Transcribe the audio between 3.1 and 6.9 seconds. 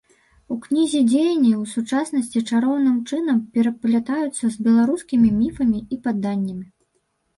чынам пераплятаюцца з беларускімі міфамі і паданнямі.